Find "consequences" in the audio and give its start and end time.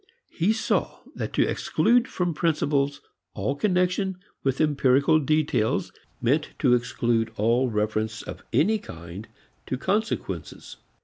9.77-10.77